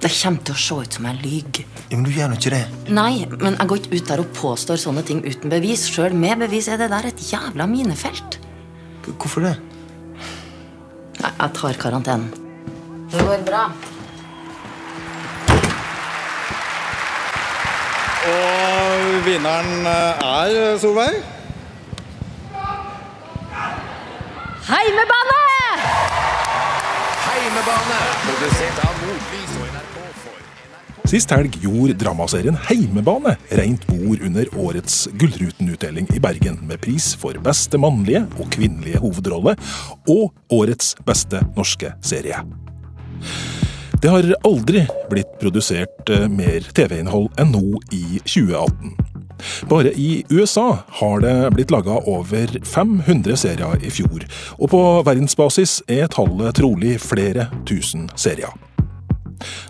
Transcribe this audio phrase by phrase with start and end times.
[0.00, 1.64] Det kommer til å se ut som jeg lyver.
[1.90, 2.62] Ja, men du gjør nå ikke det.
[2.88, 5.82] Nei, men jeg går ikke ut der og påstår sånne ting uten bevis.
[5.92, 8.38] Sjøl med bevis er det der et jævla minefelt.
[9.10, 9.56] Hvorfor det?
[11.20, 12.30] Nei, jeg tar karantenen.
[13.12, 13.66] Det går bra.
[18.30, 21.20] Og vinneren er Solveig.
[24.70, 25.40] Heimebane!
[27.26, 29.59] Heimebane, produsert av Nordlys
[31.10, 37.34] Sist helg gjorde dramaserien Heimebane rent bord under årets Gullruten-utdeling i Bergen, med pris for
[37.42, 39.56] beste mannlige og kvinnelige hovedrolle
[40.06, 42.44] og årets beste norske serie.
[43.98, 48.94] Det har aldri blitt produsert eh, mer TV-innhold enn nå i 2018.
[49.66, 50.68] Bare i USA
[51.02, 54.30] har det blitt laga over 500 serier i fjor,
[54.62, 58.54] og på verdensbasis er tallet trolig flere tusen serier.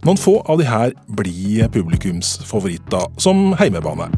[0.06, 4.10] Noen få av de her blir publikumsfavoritter, som heimebane.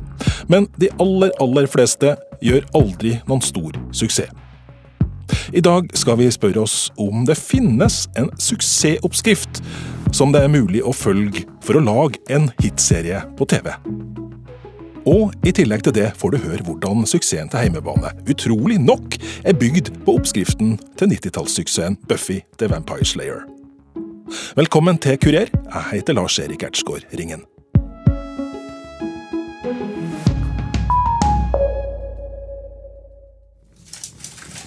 [0.49, 4.31] Men de aller, aller fleste gjør aldri noen stor suksess.
[5.53, 9.63] I dag skal vi spørre oss om det finnes en suksessoppskrift
[10.13, 13.71] som det er mulig å følge for å lage en hitserie på TV.
[15.09, 19.59] Og i tillegg til det får du høre hvordan suksessen til Heimebane utrolig nok er
[19.59, 23.43] bygd på oppskriften til 90-tallssuksessen Buffy the Vampire Slayer.
[24.57, 25.47] Velkommen til Kurer.
[25.75, 27.45] Jeg heter Lars Erik Ertsgaard Ringen.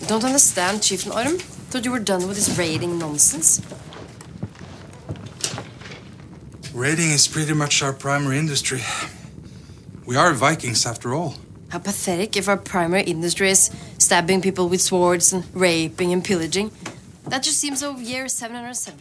[0.10, 1.40] Don't understand, Chief Orm.
[1.72, 3.62] Thought you were done with this raiding nonsense.
[6.76, 8.82] Raiding is pretty much our primary industry.
[10.06, 11.34] We are Vikings after all.
[11.70, 16.72] How pathetic if our primary industry is stabbing people with swords and raping and pillaging.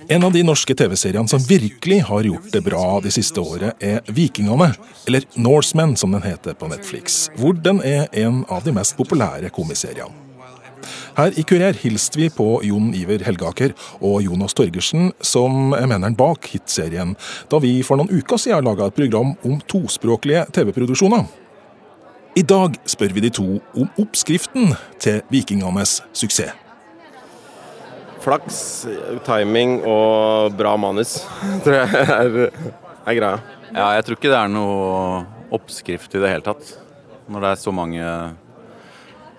[0.08, 4.00] En av de norske TV-seriene som virkelig har gjort det bra de siste året, er
[4.08, 4.70] Vikingene,
[5.06, 9.52] eller Norsemen som den heter på Netflix, hvor den er en av de mest populære
[9.52, 10.24] komiseriene.
[11.14, 16.16] Her i Kurer hilste vi på Jon Iver Helgaker og Jonas Torgersen, som er menneren
[16.18, 17.14] bak hitserien,
[17.52, 21.24] da vi for noen uker siden laga et program om tospråklige TV-produksjoner.
[22.34, 23.48] I dag spør vi de to
[23.78, 26.63] om oppskriften til Vikingenes suksess.
[28.24, 28.58] Flaks,
[29.26, 31.18] timing og bra manus,
[31.64, 32.38] tror jeg er,
[33.04, 33.42] er greia.
[33.74, 35.18] Ja, jeg tror ikke det er noe
[35.52, 36.70] oppskrift i det hele tatt.
[37.28, 38.06] Når det er så mange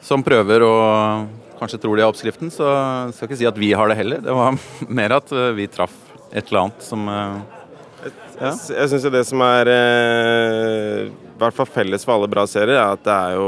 [0.05, 2.69] som prøver og kanskje tror de har oppskriften, så
[3.09, 4.21] skal jeg ikke si at vi har det heller.
[4.21, 4.57] Det var
[5.01, 5.95] mer at eh, vi traff
[6.29, 8.51] et eller annet som ja.
[8.51, 12.97] Jeg, syns det som er eh, i hvert fall felles for alle bra serier, er
[12.97, 13.47] at det er jo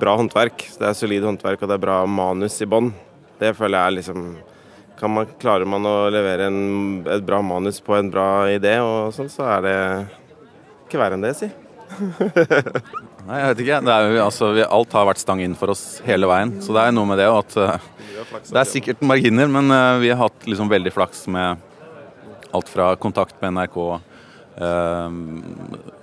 [0.00, 0.70] bra håndverk.
[0.78, 2.92] Det er solid håndverk, og det er bra manus i bånn.
[3.40, 4.30] Det føler jeg er liksom
[5.08, 6.60] man, Klarer man å levere en,
[7.08, 9.76] et bra manus på en bra idé, og sånn, så er det
[10.88, 11.48] ikke verre enn det, si.
[13.28, 13.78] Nei, jeg vet ikke.
[13.80, 16.56] Er, altså, vi, alt har vært stang inn for oss hele veien.
[16.64, 17.88] Så det er noe med det at eh,
[18.48, 21.66] Det er sikkert marginer, men eh, vi har hatt liksom veldig flaks med
[22.50, 23.78] alt fra kontakt med NRK,
[24.66, 25.18] eh,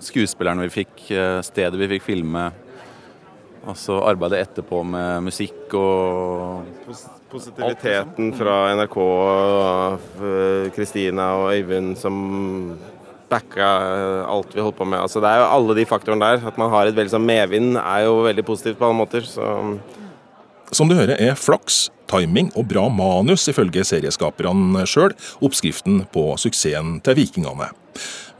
[0.07, 0.95] skuespillerne vi fikk,
[1.43, 2.47] stedet vi fikk filme.
[3.67, 12.15] Altså arbeidet etterpå med musikk og Positiviteten fra NRK og eh, Kristina og Øyvind som
[13.27, 15.01] backa eh, alt vi holdt på med.
[15.01, 16.47] Altså, det er jo alle de faktorene der.
[16.47, 19.27] At man har et veldig sånn medvind er jo veldig positivt på alle måter.
[19.27, 19.43] Så
[20.71, 27.01] Som du hører er flaks, timing og bra manus ifølge serieskaperne sjøl oppskriften på suksessen
[27.03, 27.71] til Vikingene.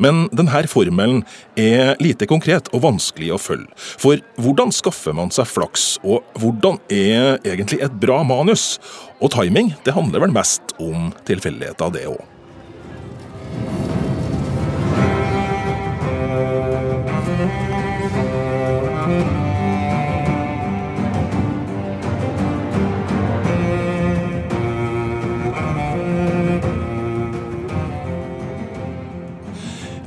[0.02, 1.24] Men denne formelen
[1.60, 3.70] er lite konkret og vanskelig å følge.
[3.78, 8.76] For hvordan skaffer man seg flaks, og hvordan er egentlig et bra manus?
[9.22, 12.37] Og timing det handler vel mest om tilfeldigheter, det òg.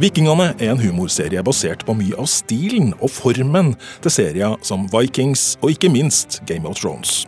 [0.01, 5.59] Vikingene er en humorserie basert på mye av stilen og formen til serier som Vikings
[5.61, 7.27] og ikke minst Game of Thrones.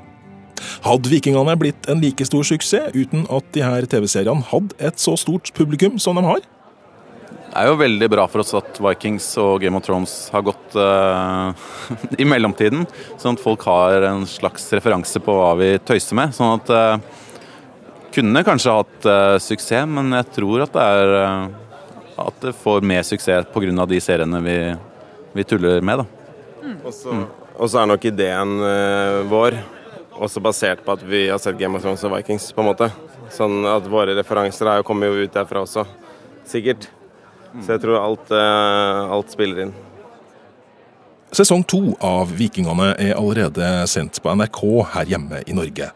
[0.81, 5.19] Hadde Vikingene blitt en like stor suksess uten at de her TV-seriene hadde et så
[5.21, 6.41] stort publikum som de har?
[6.41, 10.77] Det er jo veldig bra for oss at Vikings og Game of Thrones har gått
[10.81, 11.53] uh,
[12.23, 12.87] i mellomtiden,
[13.21, 16.33] sånn at folk har en slags referanse på hva vi tøyser med.
[16.33, 17.27] Sånn at uh,
[18.17, 21.61] kunne kanskje hatt uh, suksess, men jeg tror at det er
[22.29, 23.87] at det får mer suksess pga.
[23.87, 24.57] de seriene vi,
[25.33, 26.03] vi tuller med.
[26.03, 26.07] da.
[27.59, 29.59] Og så er nok ideen uh, vår
[30.13, 32.89] også basert på at vi har sett Game of Thrones og Vikings, på en måte.
[33.33, 35.87] Sånn at våre referanser er jo, kommer jo ut derfra også,
[36.49, 36.89] sikkert.
[37.61, 39.75] Så jeg tror alt, uh, alt spiller inn.
[41.33, 45.89] Sesong to av Vikingene er allerede sendt på NRK her hjemme i Norge.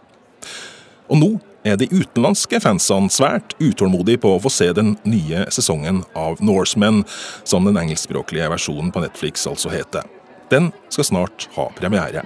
[1.13, 1.31] Og nå
[1.67, 7.03] er de utenlandske fansene svært utålmodige på å få se den nye sesongen av Norsemen,
[7.45, 10.07] som den engelskspråklige versjonen på Netflix altså heter.
[10.49, 12.23] Den skal snart ha premiere.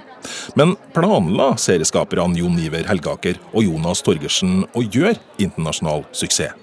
[0.53, 6.53] Men planla serieskaperne Jon Iver Helgaker og Jonas Torgersen å gjøre internasjonal suksess?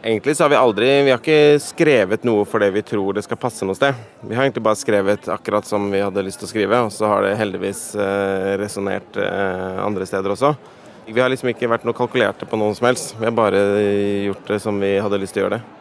[0.00, 3.36] Egentlig så har vi aldri Vi har ikke skrevet noe fordi vi tror det skal
[3.36, 3.92] passe noe sted.
[4.24, 7.10] Vi har egentlig bare skrevet akkurat som vi hadde lyst til å skrive, og så
[7.10, 10.54] har det heldigvis eh, resonnert eh, andre steder også.
[11.10, 13.16] Vi har liksom ikke vært noe kalkulerte på noen som helst.
[13.18, 13.60] Vi har bare
[14.28, 15.79] gjort det som vi hadde lyst til å gjøre det.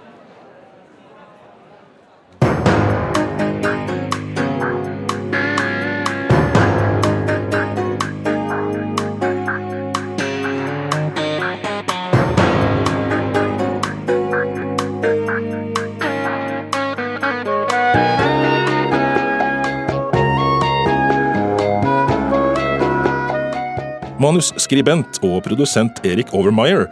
[24.39, 26.85] Manusskribent og produsent Erik Overmeyer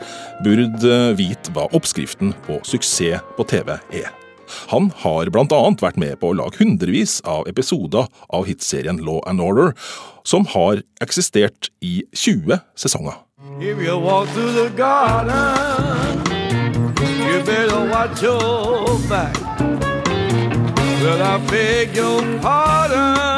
[0.44, 4.10] burde vite hva oppskriften på suksess på TV er.
[4.74, 5.62] Han har bl.a.
[5.80, 9.72] vært med på å lage hundrevis av episoder av hitserien Law and Order,
[10.28, 13.16] som har eksistert i 20 sesonger.
[13.64, 16.20] If you walk through the garden,
[17.00, 19.40] you better watch your back.
[21.00, 23.37] Well, I beg your pardon,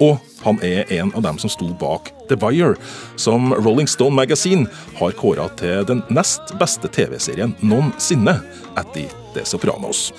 [0.00, 2.74] Og han er en av dem som sto bak The Wire,
[3.16, 4.66] som Rolling Stone Magazine
[4.98, 8.36] har kåra til den nest beste TV-serien noensinne
[8.80, 10.10] etter The Sopranos.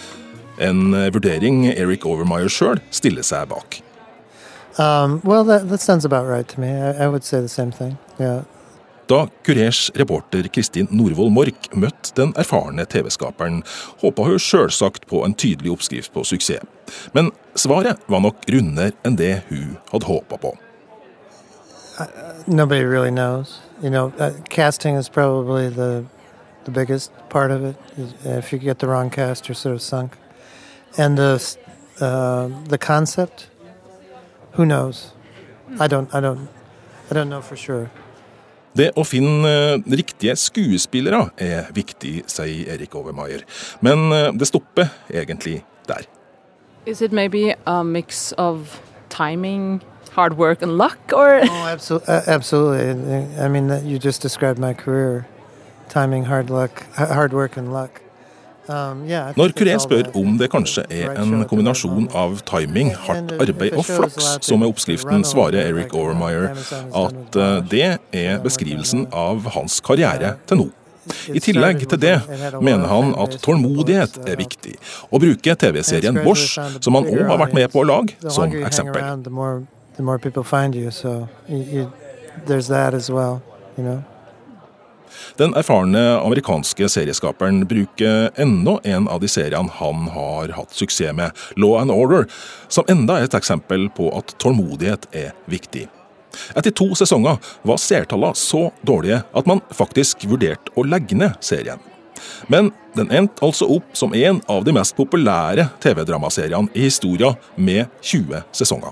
[0.61, 3.81] En vurdering Eric Overmyer sjøl stiller seg bak.
[4.77, 6.69] Um, well, that, that sounds about right to me.
[6.69, 7.23] I, I would.
[9.11, 13.57] Da Kurers reporter Kristin Norvoll Mork møtte den erfarne TV-skaperen,
[13.99, 16.63] håpa hun sjølsagt på en tydelig oppskrift på suksess.
[17.11, 20.53] Men svaret var nok rundere enn det hun hadde håpa på.
[22.47, 23.59] Nobody really knows.
[23.83, 26.05] You know, uh, casting is probably the
[26.63, 27.75] the biggest part of it.
[28.23, 30.11] If you get the wrong cast, you're sort of sunk.
[30.97, 31.35] And the
[31.99, 33.49] uh, the concept,
[34.53, 35.11] who knows?
[35.79, 36.07] I don't.
[36.15, 36.47] I don't.
[37.09, 37.91] I don't know for sure.
[38.77, 43.43] Det å finne eh, riktige skuespillere er viktig, sier Erik Overmaier.
[43.83, 46.07] Men eh, det stopper egentlig der.
[46.85, 48.79] Is it maybe a mix of
[49.09, 49.81] timing,
[50.15, 51.41] hard work, and luck, or?
[51.49, 52.13] Oh, absolutely.
[52.13, 53.37] Uh, absolutely.
[53.37, 55.27] I mean, you just described my career:
[55.89, 58.01] timing, hard luck, hard work, and luck.
[58.69, 59.01] Um,
[59.35, 64.27] Når Kuré spør om det kanskje er en kombinasjon av timing, hardt arbeid og flaks
[64.45, 70.61] som er oppskriften, svarer Eric Overmeyer at eh, det er beskrivelsen av hans karriere til
[70.61, 70.67] nå.
[71.33, 72.15] I tillegg til det
[72.61, 74.75] mener han at tålmodighet er viktig,
[75.09, 79.01] og bruker TV-serien Bosch, som han òg har vært med på å lage, som eksempel.
[85.39, 91.31] Den erfarne amerikanske serieskaperen bruker enda en av de seriene han har hatt suksess med,
[91.55, 92.27] Law and Order,
[92.67, 95.87] som enda er et eksempel på at tålmodighet er viktig.
[96.55, 101.81] Etter to sesonger var seertallene så dårlige at man faktisk vurderte å legge ned serien.
[102.47, 107.87] Men den endte altså opp som en av de mest populære TV-dramaseriene i historien, med
[108.01, 108.91] 20 sesonger.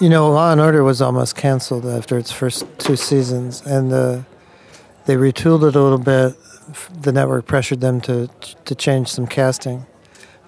[0.00, 4.22] You know, Law and Order was almost canceled after its first two seasons, and uh,
[5.10, 6.36] they retooled it a little bit.
[7.02, 8.28] The network pressured them to
[8.64, 9.84] to change some casting,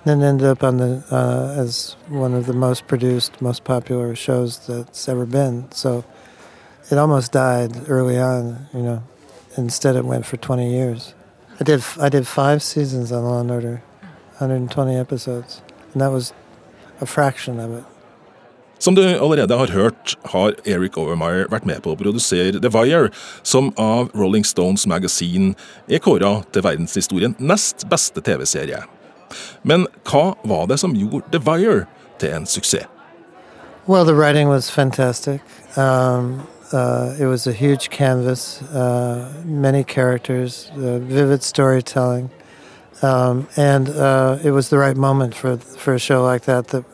[0.04, 4.64] then ended up on the uh, as one of the most produced, most popular shows
[4.68, 5.72] that's ever been.
[5.72, 6.04] So
[6.92, 8.68] it almost died early on.
[8.72, 9.02] You know,
[9.56, 11.12] instead it went for twenty years.
[11.58, 13.82] I did I did five seasons on Law and Order,
[14.38, 15.60] 120 episodes,
[15.92, 16.32] and that was
[17.00, 17.84] a fraction of it.
[18.82, 23.12] Som du allerede har hørt, har Eric Overmeyer vært med på å produsere The Wire,
[23.46, 25.52] som av Rolling Stones Magazine
[25.86, 28.80] er kåra til verdenshistorien nest beste TV-serie.
[29.62, 31.84] Men hva var det som gjorde The Wire
[32.18, 32.90] til en suksess?
[33.86, 35.42] Well, the writing was fantastic.
[35.76, 42.30] Um, uh, it was a huge canvas, uh, many characters, uh, vivid storytelling,
[43.02, 46.84] um, and uh, it was the right moment for for a show like that that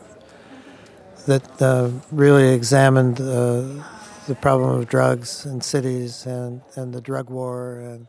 [1.28, 3.62] that uh, really examined uh,
[4.26, 8.06] the problem of drugs in cities and, and the drug war and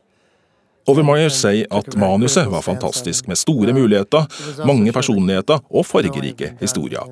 [0.89, 4.25] Overmeyer sier at manuset var fantastisk, med store muligheter,
[4.65, 7.05] mange personligheter og fargerike historier.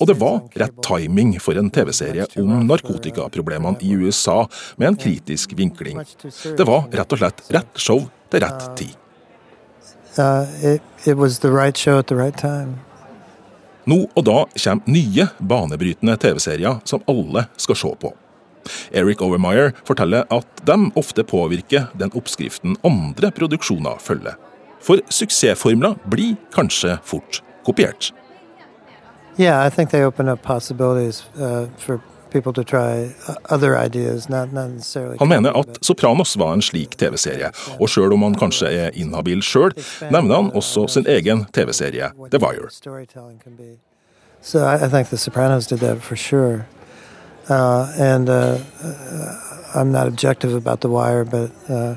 [0.00, 5.54] Og det var rett timing for en TV-serie om narkotikaproblemene i USA, med en kritisk
[5.54, 6.02] vinkling.
[6.58, 8.02] Det var rett og slett rett show
[8.32, 8.96] til rett tid.
[10.18, 11.14] Uh, it, it
[13.88, 18.12] Nå og da kommer nye, banebrytende TV-serier som alle skal se på.
[18.92, 24.36] Eric Overmyer forteller at de ofte påvirker den oppskriften andre produksjoner følger.
[24.80, 28.12] For suksessformler blir kanskje fort kopiert.
[29.38, 32.00] Yeah, I think they open up possibilities uh, for
[32.34, 32.40] uh.
[35.18, 39.42] Han mener at Sopranos var en slik TV-serie, og sjøl om han kanskje er inhabil
[39.42, 39.74] sjøl,
[40.10, 42.68] nevner han også sin egen TV-serie, The Wire.
[44.42, 46.66] So I, I think The Sopranos did that for sure.
[47.48, 49.36] Uh, and uh, uh,
[49.74, 51.96] I'm not objective about The Wire, but uh,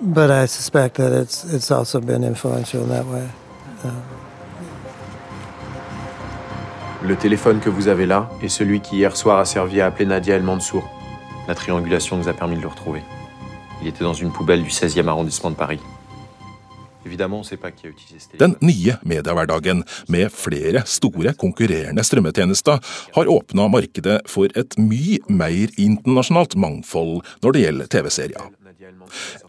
[0.00, 3.28] but I suspect that it's it's also been influential in that way.
[3.82, 4.00] Uh,
[7.06, 10.06] Le téléphone que vous avez là est celui qui hier soir a servi à appeler
[10.06, 10.88] Nadia El Mansour.
[11.46, 13.02] La triangulation nous a permis de le retrouver.
[13.82, 15.80] Il était dans une poubelle du 16e arrondissement de Paris.
[17.04, 18.56] Évidemment, on sait pas qui a utilisé ce téléphone.
[18.58, 22.78] Den nye mediehverdagen, med flere store konkurrerende strømmetjenester,
[23.12, 28.48] har åpna markedet for et mye mer internasjonalt mangfold når det gjelder TV-serier.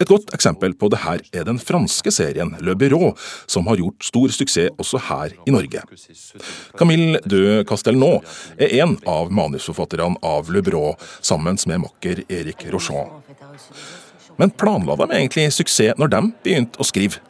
[0.02, 3.14] Et godt eksempel på det her er den franske serien Le Bureau,
[3.48, 5.82] som har gjort stor suksess også her i Norge.
[6.78, 8.22] Camille de Castelnau
[8.58, 13.22] er en av manusforfatterne av Le Bureau, sammen med makker Erik Rochon.
[14.38, 17.22] Men planla de egentlig suksess når de begynte å skrive?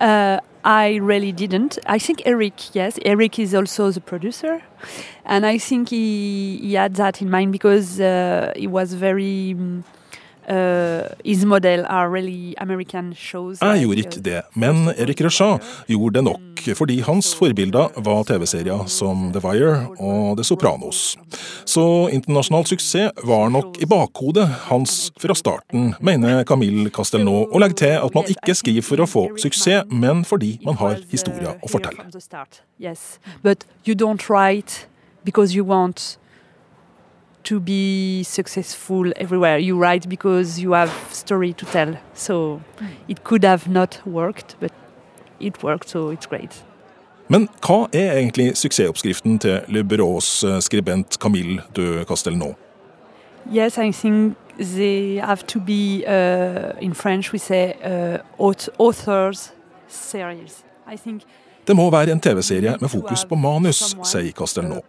[0.00, 1.78] Uh, I really didn't.
[1.86, 4.62] I think Eric, yes, Eric is also the producer,
[5.24, 9.54] and I think he, he had that in mind because uh, he was very.
[9.54, 9.84] mm,
[10.48, 13.58] Uh, his model are really American shows.
[13.62, 18.84] Jeg gjorde ikke det, men Eric Rochat gjorde det nok, fordi hans forbilder var TV-serier
[18.86, 21.16] som The Wire og The Sopranos.
[21.64, 27.80] Så internasjonal suksess var nok i bakhodet hans fra starten, mener Camille Castelnau, og legger
[27.84, 31.72] til at man ikke skriver for å få suksess, men fordi man har historier å
[31.72, 32.04] fortelle.
[32.80, 34.86] Yes, but you don't write
[35.24, 36.18] because you want
[37.44, 39.58] to be successful everywhere.
[39.58, 41.96] You write because you have story to tell.
[42.14, 42.60] So
[43.08, 44.72] it could have not worked, but
[45.40, 46.64] it worked, so it's great.
[47.28, 52.54] Men hva er egentlig suksessoppskriften til Le Bureaus eh, skribent Camille de Castelnau?
[53.54, 57.32] Yes, I think they have to be uh, in French.
[57.32, 58.18] We say uh,
[58.78, 59.52] authors
[59.88, 60.64] series.
[60.86, 61.22] I think
[61.66, 64.82] Det må være en TV-serie med fokus på manus, sier Castelnau.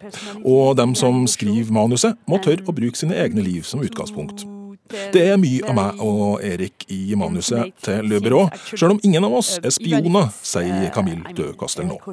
[0.44, 4.44] Og dem som skriver manuset, må tørre å bruke sine egne liv som utgangspunkt.
[4.86, 9.24] Det er mye av meg og Erik i manuset til Le Bureau, sjøl om ingen
[9.26, 11.98] av oss er spioner, sier Camille de Castelnau.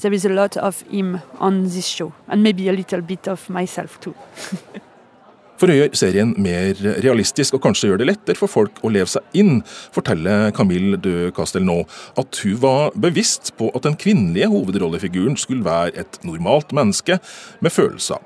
[0.00, 3.50] There is a lot of him on this show, and maybe a little bit of
[3.50, 4.14] myself too.
[5.60, 9.10] For å gjøre serien mer realistisk og kanskje gjøre det lettere for folk å leve
[9.12, 9.58] seg inn,
[9.92, 11.82] forteller Camille de Castelnau
[12.20, 17.18] at hun var bevisst på at den kvinnelige hovedrollefiguren skulle være et normalt menneske
[17.60, 18.24] med følelser.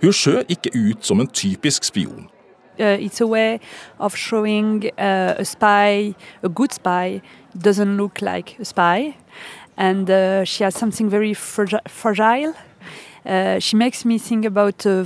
[0.00, 2.30] Hun ser ikke ut som en typisk spion.
[2.78, 3.60] uh, it's a way
[3.98, 7.20] of showing uh, a spy, a good spy,
[7.56, 9.16] doesn't look like a spy,
[9.76, 12.54] and uh, she has something very fragi- fragile.
[13.24, 15.04] Uh, she makes me think about a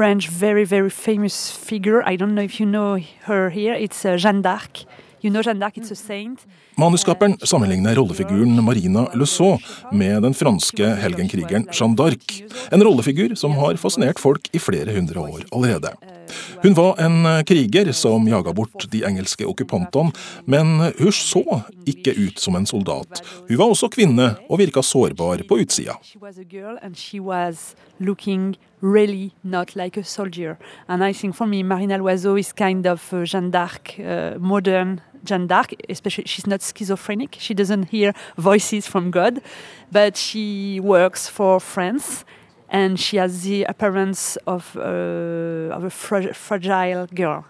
[0.00, 2.02] French, very very famous figure.
[2.12, 3.74] I don't know if you know her here.
[3.74, 4.86] It's uh, Jeanne d'Arc.
[5.20, 5.76] You know Jeanne d'Arc.
[5.76, 6.46] It's a saint.
[6.80, 9.60] Manusskaperen sammenligner rollefiguren Marina Lesault
[9.92, 12.40] med den franske helgenkrigeren Jeanne d'Arc,
[12.72, 15.92] en rollefigur som har fascinert folk i flere hundre år allerede.
[16.62, 20.12] Hun var en eh, kriger som jaga bort de engelske okkupantene,
[20.46, 23.22] men hun så ikke ut som en soldat.
[23.48, 25.98] Hun var også kvinne og virka sårbar på utsida.
[28.82, 30.56] Really not like a soldier.
[30.88, 35.02] And I think for me, Marina Loiseau is kind of uh, Jeanne d'Arc, uh, modern
[35.22, 37.36] Jeanne d'Arc, especially she's not schizophrenic.
[37.38, 39.42] She doesn't hear voices from God,
[39.92, 42.24] but she works for France
[42.70, 47.44] and she has the appearance of, uh, of a fra- fragile girl.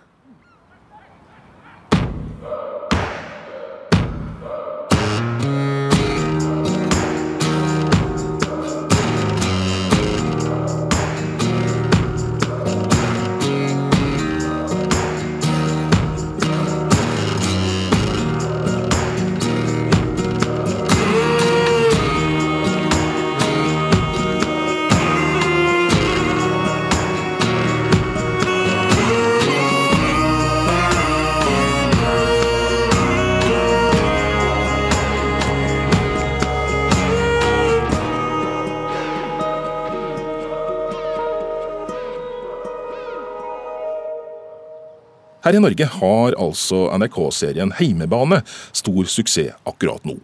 [45.40, 48.42] Her i Norge har altså NRK-serien Heimebane
[48.76, 50.18] stor suksess akkurat nå.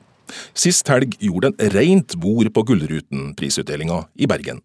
[0.56, 4.60] Sist helg gjorde den rent bord på Gullruten-prisutdelinga i Bergen.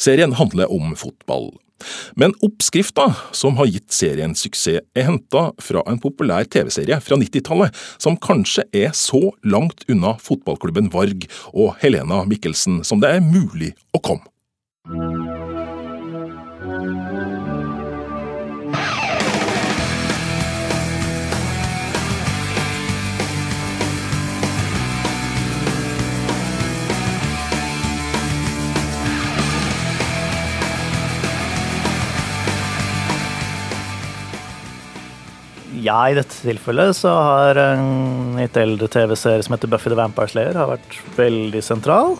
[0.00, 1.50] Serien handler om fotball.
[2.16, 7.74] Men oppskrifta som har gitt serien suksess, er henta fra en populær TV-serie fra 90-tallet,
[8.00, 13.74] som kanskje er så langt unna fotballklubben Varg og Helena Mikkelsen som det er mulig
[13.92, 15.44] å komme.
[35.86, 40.30] Ja, i dette tilfellet så har en litt eldre TV-serie som heter Buffy the Vampire
[40.32, 42.16] Slayer, har vært veldig sentral.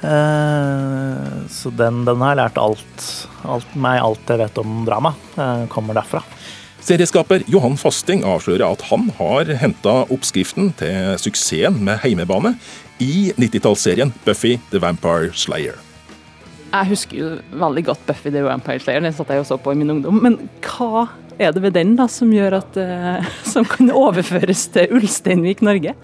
[0.00, 3.08] Eh, så den, den har lært alt,
[3.44, 5.12] alt meg alt jeg vet om drama.
[5.36, 6.22] Eh, kommer derfra.
[6.88, 12.54] Serieskaper Johan Fasting avslører at han har henta oppskriften til suksessen med heimebane
[13.04, 15.76] i 90-tallsserien Buffy the Vampire Slayer.
[16.68, 17.28] Jeg husker jo
[17.58, 20.22] veldig godt Buffy the Vampire Slayer, den satt jeg og så på i min ungdom.
[20.24, 24.98] Men hva er det ved den da som gjør at uh, som kan overføres til
[24.98, 25.94] Ulsteinvik Norge?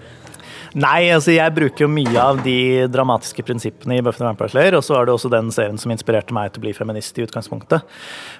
[0.75, 4.83] Nei, altså jeg bruker jo mye av de dramatiske prinsippene i Buffen og Vampire og
[4.83, 7.85] så er det også den serien som inspirerte meg til å bli feminist i utgangspunktet.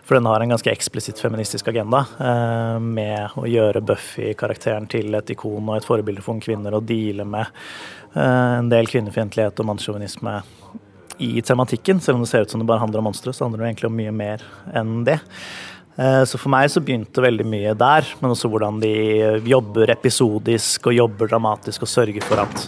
[0.03, 5.31] For den har en ganske eksplisitt feministisk agenda, eh, med å gjøre Buffy-karakteren til et
[5.31, 10.35] ikon og et forbilde for kvinner, og deale med eh, en del kvinnefiendtlighet og mannssjåvinisme
[11.23, 12.03] i tematikken.
[12.03, 13.93] Selv om det ser ut som det bare handler om monstre, så handler det egentlig
[13.93, 14.43] om mye mer
[14.75, 15.21] enn det.
[15.95, 18.93] Eh, så for meg så begynte veldig mye der, men også hvordan de
[19.47, 22.65] jobber episodisk og jobber dramatisk og sørger for at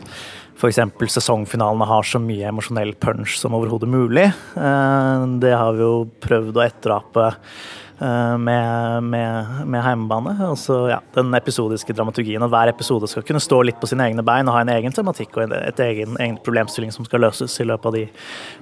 [0.57, 0.79] f.eks.
[1.13, 4.29] sesongfinalene har så mye emosjonell punch som overhodet mulig.
[4.57, 10.33] Eh, det har vi jo prøvd å etterape eh, med, med, med heimebane.
[10.47, 12.41] Altså, ja, den episodiske dramaturgien.
[12.47, 14.95] At hver episode skal kunne stå litt på sine egne bein og ha en egen
[14.95, 18.07] tematikk og et egen, egen problemstilling som skal løses i løpet av de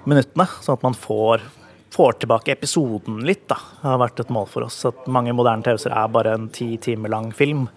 [0.09, 0.49] minuttene.
[0.65, 1.45] Sånn at man får
[1.93, 4.81] får tilbake episoden litt, da, har vært et mål for oss.
[4.89, 7.67] At mange moderne TV-serier er bare en ti timer lang film.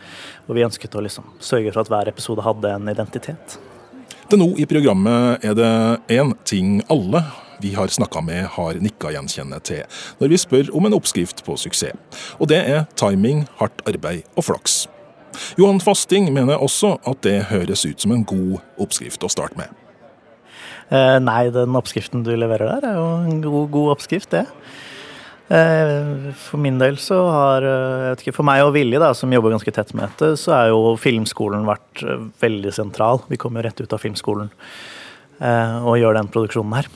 [0.48, 3.58] Og vi ønsket å liksom sørge for at hver episode hadde en identitet.
[4.28, 5.72] Til nå i programmet er det
[6.18, 7.22] én ting alle
[7.62, 9.80] vi har snakka med har nikka gjenkjennende til,
[10.20, 11.96] når vi spør om en oppskrift på suksess.
[12.38, 14.84] Og det er timing, hardt arbeid og flaks.
[15.58, 19.87] Johan Fasting mener også at det høres ut som en god oppskrift å starte med.
[20.88, 24.46] Eh, nei, den oppskriften du leverer der, er jo en god, god oppskrift, det.
[25.52, 29.14] Eh, for min del så har eh, jeg vet ikke, For meg og Vilje, da,
[29.16, 32.04] som jobber ganske tett med dette, så er jo filmskolen vært
[32.40, 33.22] veldig sentral.
[33.28, 34.52] Vi kommer jo rett ut av filmskolen
[35.38, 36.86] og gjør den produksjonen her.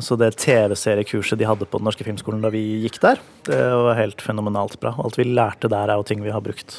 [0.00, 3.98] Så det TV-seriekurset de hadde på Den norske filmskolen da vi gikk der, det var
[3.98, 4.94] helt fenomenalt bra.
[5.04, 6.78] Alt vi lærte der er jo ting vi har brukt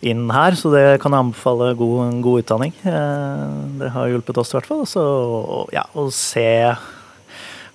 [0.00, 2.74] inn her, så det kan jeg anbefale god, god utdanning.
[2.86, 3.42] Eh,
[3.80, 4.84] det har hjulpet oss i hvert fall.
[4.86, 5.02] Så
[5.74, 6.48] ja, å se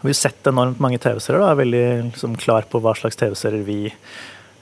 [0.04, 3.64] Vi har sett enormt mange TV-serier og er veldig liksom, klar på hva slags TV-serier
[3.64, 3.94] vi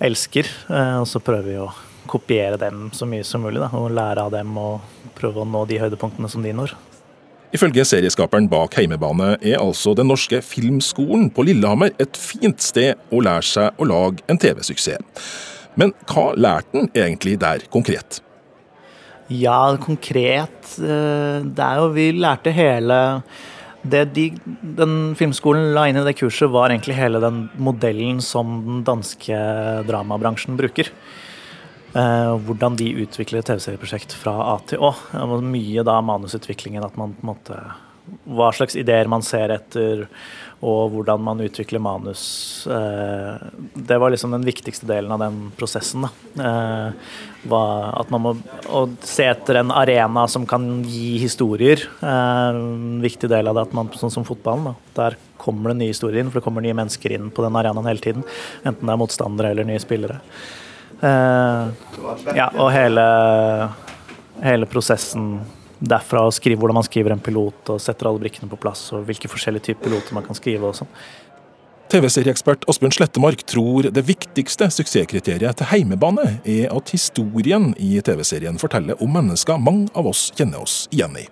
[0.02, 0.50] elsker.
[0.70, 1.72] Eh, og så prøver vi å
[2.12, 4.82] kopiere dem så mye som mulig, da, og lære av dem og
[5.18, 6.76] prøve å nå de høydepunktene som de når.
[7.52, 13.20] Ifølge serieskaperen bak Heimebane er altså Den norske filmskolen på Lillehammer et fint sted å
[13.26, 15.26] lære seg å lage en TV-suksess.
[15.80, 18.20] Men hva lærte han egentlig der, konkret?
[19.32, 22.98] Ja, konkret eh, Det er jo Vi lærte hele
[23.82, 24.28] det de,
[24.62, 29.38] Den filmskolen la inn i det kurset, var egentlig hele den modellen som den danske
[29.88, 30.92] dramabransjen bruker.
[31.98, 34.94] Eh, hvordan de utvikler TV-serieprosjekt fra A til Å.
[35.12, 37.58] Det var mye da manusutviklingen at man på en måte
[38.30, 40.06] Hva slags ideer man ser etter,
[40.62, 42.24] og hvordan man utvikler manus.
[42.70, 46.06] Eh, det var liksom den viktigste delen av den prosessen.
[46.06, 46.12] Da.
[46.46, 46.92] Eh,
[47.98, 48.34] at man må
[49.02, 51.82] se etter en arena som kan gi historier.
[52.02, 54.76] Eh, en viktig del av det at man, sånn som fotballen, da.
[55.00, 57.90] der kommer det nye historier inn, for det kommer nye mennesker inn på den arenaen
[57.90, 58.28] hele tiden.
[58.62, 60.20] Enten det er motstandere eller nye spillere.
[61.02, 63.08] Ja, og hele,
[64.46, 65.40] hele prosessen
[65.82, 69.08] derfra å skrive hvordan man skriver en pilot og setter alle brikkene på plass, og
[69.10, 70.92] hvilke forskjellige typer piloter man kan skrive og sånn.
[71.92, 79.02] TV-serieekspert Asbjørn Slettemark tror det viktigste suksesskriteriet til heimebane er at historien i TV-serien forteller
[79.04, 81.26] om mennesker mange av oss kjenner oss igjen i.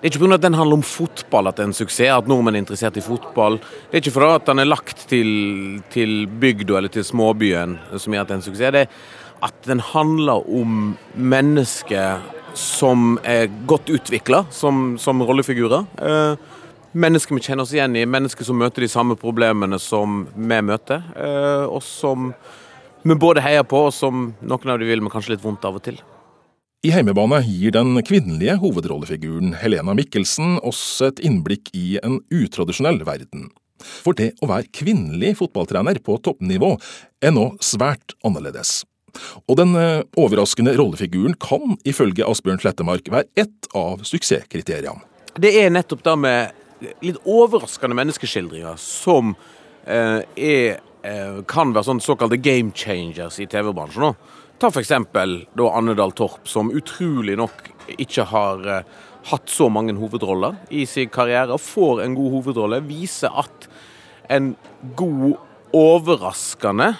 [0.00, 0.38] Det er ikke pga.
[0.38, 3.04] at den handler om fotball at det er en suksess, at nordmenn er interessert i
[3.04, 3.58] fotball.
[3.90, 5.30] Det er ikke fordi at den er lagt til,
[5.92, 8.72] til bygda eller til småbyen som gjør at det er en suksess.
[8.72, 15.86] Det er at den handler om mennesker som er godt utvikla som, som, rollefigurer.
[16.00, 16.34] Eh,
[16.92, 21.04] mennesker vi kjenner oss igjen i, mennesker som møter de samme problemene som vi møter.
[21.16, 22.32] Eh, og som
[23.02, 25.78] vi både heier på, og som noen av de vil med kanskje litt vondt av
[25.78, 26.00] og til.
[26.80, 33.50] I Heimebane gir den kvinnelige hovedrollefiguren Helena Mikkelsen oss et innblikk i en utradisjonell verden.
[33.80, 36.74] For det å være kvinnelig fotballtrener på toppnivå
[37.24, 38.80] er nå svært annerledes.
[39.46, 45.02] Og den eh, overraskende rollefiguren kan ifølge Asbjørn Slettemark være ett av suksesskriteriene.
[45.40, 49.34] Det er nettopp det med litt overraskende menneskeskildringer som
[49.84, 54.16] eh, er, eh, kan være sånn såkalte game changers i TV-bransjen.
[54.60, 54.92] Ta f.eks.
[54.92, 57.70] Annedal Torp, som utrolig nok
[58.00, 58.98] ikke har eh,
[59.30, 62.82] hatt så mange hovedroller i sin karriere, får en god hovedrolle.
[62.88, 63.70] Viser at
[64.30, 64.54] en
[64.96, 65.38] god,
[65.76, 66.92] overraskende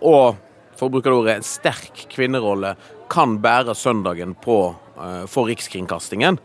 [0.00, 0.38] og
[0.76, 2.74] for å bruke det ordet, en sterk kvinnerolle
[3.12, 4.58] kan bære søndagen på,
[4.98, 6.38] uh, for Rikskringkastingen.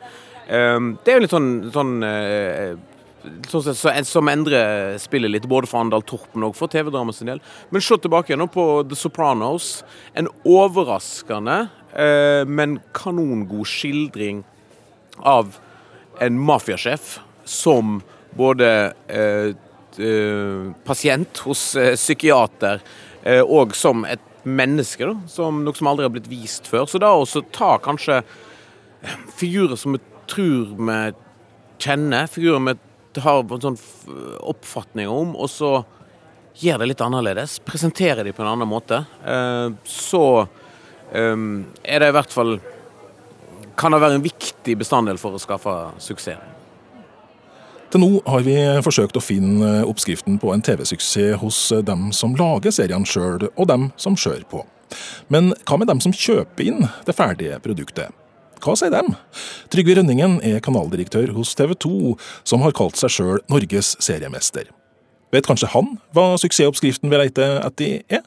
[0.52, 2.88] Um, det er jo litt sånn, sånn uh,
[3.22, 7.30] Sånn så, så, som endrer spillet litt, både for Andal Torpen og for TV-drama sin
[7.30, 7.38] del.
[7.70, 9.84] Men se tilbake nå på The Sopranos.
[10.17, 11.58] En overraskende,
[11.94, 14.41] uh, men kanongod skildring
[15.22, 15.60] av
[16.17, 18.00] en mafiasjef som
[18.34, 18.72] både
[20.88, 21.63] pasient hos
[22.00, 22.82] psykiater
[23.46, 26.88] og som et menneske, da, som noe som aldri har blitt vist før.
[26.90, 28.22] Så da også ta kanskje
[29.38, 31.00] figurer som vi tror vi
[31.82, 33.78] kjenner, figurer vi har en sånn
[34.48, 35.72] oppfatning om, og så
[36.62, 37.60] gjør det litt annerledes.
[37.68, 39.04] Presenterer de på en annen måte.
[39.88, 40.24] Så
[41.12, 42.54] er det i hvert fall
[43.76, 46.61] Kan det være en viktig bestanddel for å skaffe suksess.
[47.91, 52.71] Til nå har vi forsøkt å finne oppskriften på en TV-suksess hos dem som lager
[52.71, 54.63] seriene sjøl, og dem som ser på.
[55.27, 58.15] Men hva med dem som kjøper inn det ferdige produktet?
[58.63, 59.12] Hva sier dem?
[59.73, 62.15] Trygve Rønningen er kanaldirektør hos TV 2,
[62.47, 64.69] som har kalt seg sjøl Norges seriemester.
[65.36, 68.23] Vet kanskje han hva suksessoppskriften vi leter etter er?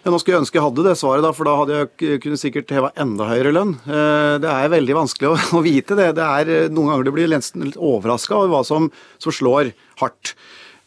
[0.00, 2.72] Nå skulle jeg ønske jeg hadde det svaret, da, for da hadde jeg kunne sikkert
[2.72, 3.74] heva enda høyere lønn.
[3.84, 6.14] Eh, det er veldig vanskelig å, vite det.
[6.16, 8.88] det er, eh, noen ganger du blir nesten litt overraska over hva som,
[9.20, 10.34] som slår hardt.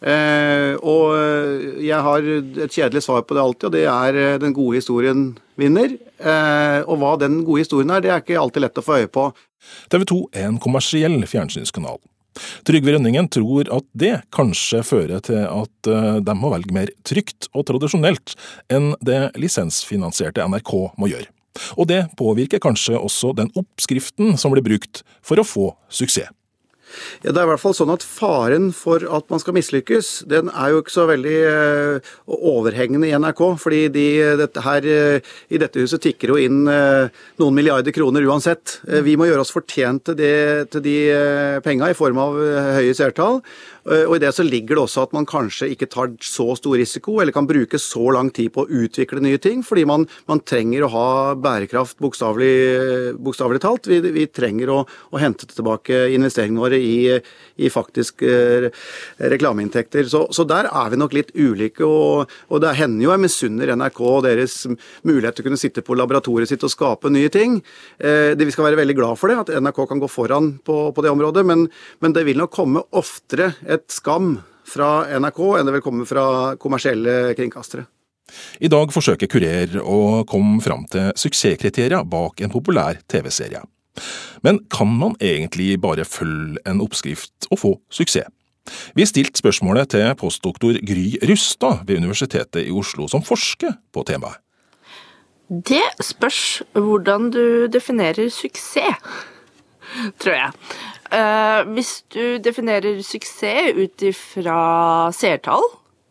[0.04, 1.14] Eh, og
[1.80, 2.26] jeg har
[2.66, 5.30] et kjedelig svar på det alltid, og det er den gode historien
[5.62, 5.94] vinner.
[6.90, 9.30] Og hva den gode historien er, det er ikke alltid lett å få øye på.
[9.94, 12.02] TV 2 er en kommersiell fjernsynskanal.
[12.68, 17.50] Trygve Rønningen tror at det kanskje fører til at eh, de må velge mer trygt
[17.54, 18.36] og tradisjonelt
[18.74, 21.30] enn det lisensfinansierte NRK må gjøre.
[21.78, 26.32] Og det påvirker kanskje også den oppskriften som blir brukt for å få suksess.
[27.24, 30.52] Ja, Det er i hvert fall sånn at Faren for at man skal mislykkes, den
[30.54, 33.44] er jo ikke så veldig uh, overhengende i NRK.
[33.60, 34.08] fordi de,
[34.40, 38.80] dette her, uh, I dette huset tikker jo inn noen milliarder kroner uansett.
[39.04, 40.98] vi må gjøre oss fortjent til de
[41.64, 42.38] penga i form av
[42.80, 43.42] høye seertall.
[43.84, 46.78] Eh, og I det så ligger det også at man kanskje ikke tar så stor
[46.80, 50.42] risiko, eller kan bruke så lang tid på å utvikle nye ting, fordi man, man
[50.48, 51.08] trenger å ha
[51.40, 53.90] bærekraft, bokstavelig talt.
[53.92, 57.20] Vi, vi trenger å, å, hente tilbake investeringene våre i,
[57.60, 58.70] i faktisk eh,
[59.34, 60.08] reklameinntekter.
[60.12, 63.76] Så, så, der er vi nok litt ulike, og, og det hender jo jeg misunner
[63.78, 64.58] NRK og deres
[65.08, 67.60] mulighet til å kunne sitte på laboratoriet sitt og skape nye ting.
[68.00, 71.04] Eh, vi skal være veldig glad for det, at NRK kan gå foran på, på
[71.04, 71.68] det området, men,
[72.04, 76.26] men det vil nok komme oftere et skam fra NRK enn det vil komme fra
[76.62, 77.86] kommersielle kringkastere.
[78.64, 83.62] I dag forsøker Kurer å komme fram til suksesskriterier bak en populær TV-serie.
[84.44, 88.32] Men kan man egentlig bare følge en oppskrift og få suksess?
[88.96, 94.40] Vi stilte spørsmålet til postdoktor Gry Rustad ved Universitetet i Oslo, som forsker på temaet.
[95.52, 99.04] Det spørs hvordan du definerer suksess,
[100.24, 100.54] tror jeg.
[101.14, 104.58] Uh, hvis du definerer suksess ut ifra
[105.14, 105.66] seertall,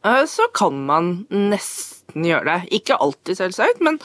[0.07, 2.79] uh, så kan man nesten gjøre det.
[2.79, 3.99] Ikke alltid, selvsagt, men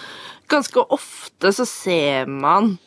[0.49, 2.79] ganske ofte så ser man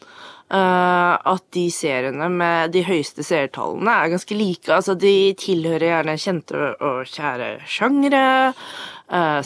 [0.50, 4.66] uh, at de seriene med de høyeste seertallene er ganske like.
[4.74, 8.24] Altså, de tilhører gjerne kjente og kjære sjangre,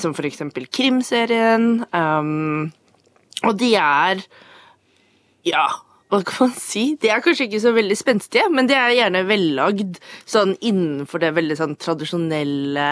[0.00, 1.87] som for eksempel krimserien.
[1.96, 2.72] Um,
[3.44, 4.20] og de er
[5.44, 5.64] ja,
[6.14, 6.85] hva kan man si?
[7.00, 9.98] De er kanskje ikke så veldig spenstige, men de er gjerne vellagd
[10.31, 12.90] sånn innenfor det veldig sånn tradisjonelle,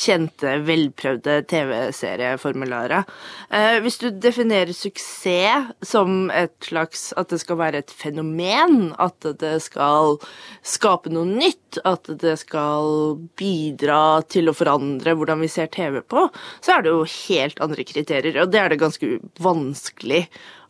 [0.00, 3.08] kjente, velprøvde TV-serieformularet.
[3.54, 9.24] Eh, hvis du definerer suksess som et slags At det skal være et fenomen, at
[9.40, 10.18] det skal
[10.66, 16.28] skape noe nytt, at det skal bidra til å forandre hvordan vi ser TV på,
[16.60, 20.26] så er det jo helt andre kriterier, og det er det ganske vanskelig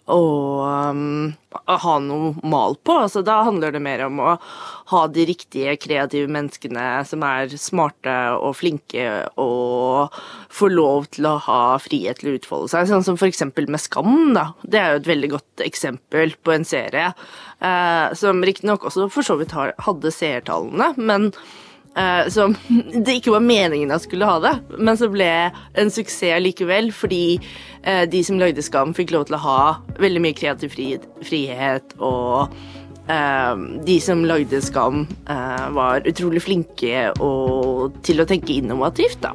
[0.08, 0.22] å
[0.64, 1.32] um,
[1.68, 2.96] ha noe mal på.
[3.04, 4.34] Altså, da handler det mer om å
[4.92, 9.04] ha de riktige kreative menneskene som er smarte og flinke
[9.40, 10.16] og
[10.52, 12.88] få lov til å ha frihet til å utfolde seg.
[12.90, 14.50] Sånn som eksempel med Skam, da.
[14.64, 19.26] Det er jo et veldig godt eksempel på en serie eh, som riktignok også for
[19.26, 21.32] så vidt hadde seertallene, men
[21.98, 22.54] eh, som
[23.04, 25.28] det ikke var meningen at skulle ha det, men så ble
[25.78, 29.60] en suksess likevel, fordi uh, de som lagde Skam, fikk lov til å ha
[30.00, 32.54] veldig mye kreativ frihet, frihet, og
[33.10, 33.54] uh,
[33.86, 35.06] de som lagde Skam,
[35.76, 39.34] var utrolig flinke og, til å tenke innovativt, da.